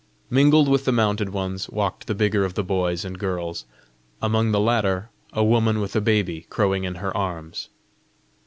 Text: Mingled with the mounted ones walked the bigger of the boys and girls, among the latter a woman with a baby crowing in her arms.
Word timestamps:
Mingled 0.31 0.67
with 0.67 0.85
the 0.85 0.91
mounted 0.91 1.29
ones 1.29 1.69
walked 1.69 2.07
the 2.07 2.15
bigger 2.15 2.43
of 2.43 2.55
the 2.55 2.63
boys 2.63 3.05
and 3.05 3.19
girls, 3.19 3.65
among 4.19 4.49
the 4.51 4.59
latter 4.59 5.11
a 5.31 5.43
woman 5.43 5.79
with 5.79 5.95
a 5.95 6.01
baby 6.01 6.47
crowing 6.49 6.85
in 6.85 6.95
her 6.95 7.15
arms. 7.15 7.69